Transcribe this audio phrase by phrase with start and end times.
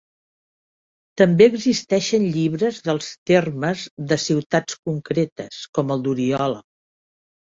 [1.21, 6.63] També existeixen llibres dels termes de ciutats concretes, com el d’Oriola.